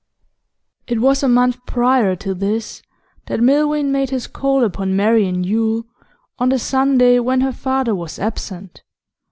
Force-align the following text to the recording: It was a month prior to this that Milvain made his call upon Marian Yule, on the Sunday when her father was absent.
It 0.87 0.99
was 0.99 1.21
a 1.21 1.29
month 1.29 1.63
prior 1.67 2.15
to 2.15 2.33
this 2.33 2.81
that 3.27 3.39
Milvain 3.39 3.91
made 3.91 4.09
his 4.09 4.25
call 4.25 4.63
upon 4.63 4.95
Marian 4.95 5.43
Yule, 5.43 5.83
on 6.39 6.49
the 6.49 6.57
Sunday 6.57 7.19
when 7.19 7.41
her 7.41 7.53
father 7.53 7.93
was 7.93 8.17
absent. 8.17 8.81